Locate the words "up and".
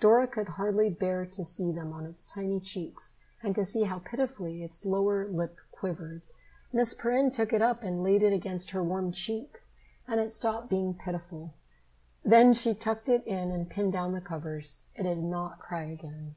7.60-8.02